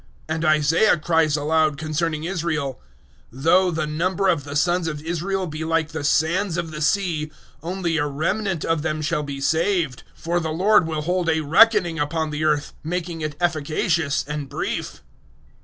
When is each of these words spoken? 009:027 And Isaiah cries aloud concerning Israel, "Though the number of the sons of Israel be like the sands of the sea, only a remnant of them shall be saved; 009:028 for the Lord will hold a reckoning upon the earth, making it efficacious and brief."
009:027 0.29 0.35
And 0.35 0.45
Isaiah 0.45 0.97
cries 0.97 1.37
aloud 1.37 1.77
concerning 1.77 2.23
Israel, 2.23 2.81
"Though 3.31 3.69
the 3.69 3.85
number 3.85 4.29
of 4.29 4.45
the 4.45 4.55
sons 4.55 4.87
of 4.87 5.03
Israel 5.03 5.45
be 5.45 5.63
like 5.63 5.89
the 5.89 6.03
sands 6.03 6.57
of 6.57 6.71
the 6.71 6.81
sea, 6.81 7.31
only 7.61 7.97
a 7.97 8.07
remnant 8.07 8.65
of 8.65 8.81
them 8.81 9.03
shall 9.03 9.21
be 9.21 9.39
saved; 9.39 10.01
009:028 10.17 10.23
for 10.23 10.39
the 10.39 10.49
Lord 10.51 10.87
will 10.87 11.01
hold 11.03 11.29
a 11.29 11.41
reckoning 11.41 11.99
upon 11.99 12.31
the 12.31 12.43
earth, 12.43 12.73
making 12.83 13.21
it 13.21 13.35
efficacious 13.39 14.25
and 14.27 14.49
brief." 14.49 15.03